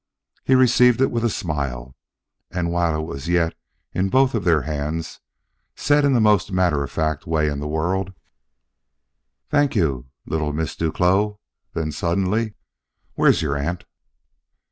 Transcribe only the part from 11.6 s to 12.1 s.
Then